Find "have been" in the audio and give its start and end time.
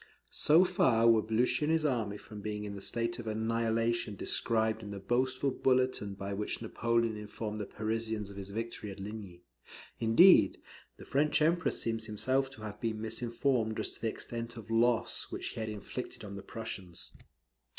12.63-12.99